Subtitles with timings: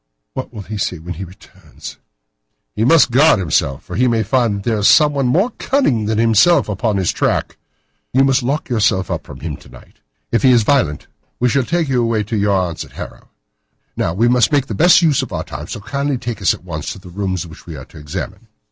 [0.33, 1.97] What will he say when he returns?"
[2.75, 6.17] "He must guard himself, for he may find that there is someone more cunning than
[6.17, 7.55] himself upon his track.
[8.11, 9.97] You must lock yourself up from him to night.
[10.31, 11.05] If he is violent,
[11.39, 13.29] we shall take you away to your aunt's at Harrow.
[13.95, 16.63] Now, we must make the best use of our time, so kindly take us at
[16.63, 18.47] once to the rooms which we are to examine."